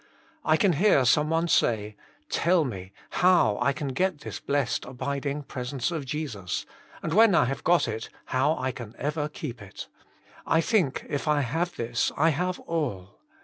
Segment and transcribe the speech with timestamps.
[0.43, 1.95] I can hear some one say,
[2.31, 6.65] *«Tell me how I can get this blessed abiding presence of Jesus;
[7.03, 9.89] and when I have got it, how I can ever keep it.
[10.43, 13.19] I think if I have »this, I have all.